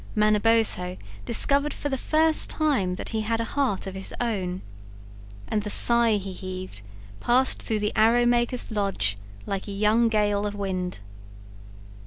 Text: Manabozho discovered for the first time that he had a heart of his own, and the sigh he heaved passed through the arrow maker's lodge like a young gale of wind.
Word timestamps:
Manabozho 0.15 0.97
discovered 1.25 1.75
for 1.75 1.87
the 1.89 1.95
first 1.95 2.49
time 2.49 2.95
that 2.95 3.09
he 3.09 3.21
had 3.21 3.39
a 3.39 3.43
heart 3.43 3.85
of 3.85 3.93
his 3.93 4.11
own, 4.19 4.63
and 5.47 5.61
the 5.61 5.69
sigh 5.69 6.13
he 6.15 6.33
heaved 6.33 6.81
passed 7.19 7.61
through 7.61 7.81
the 7.81 7.95
arrow 7.95 8.25
maker's 8.25 8.71
lodge 8.71 9.15
like 9.45 9.67
a 9.67 9.71
young 9.71 10.09
gale 10.09 10.47
of 10.47 10.55
wind. 10.55 11.01